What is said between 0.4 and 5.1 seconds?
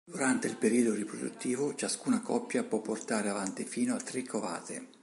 il periodo riproduttivo, ciascuna coppia può portare avanti fino a tre covate.